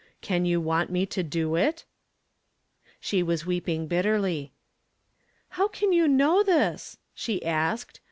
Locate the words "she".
2.99-3.21, 7.13-7.45